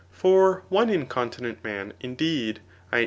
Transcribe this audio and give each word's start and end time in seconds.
For 0.09 0.63
one 0.69 0.89
incontinent 0.89 1.63
man, 1.63 1.93
indeed, 1.99 2.61
[i. 2.91 2.99